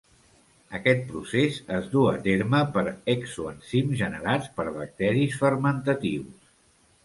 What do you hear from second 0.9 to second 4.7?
procés es du a terme per exoenzims generats per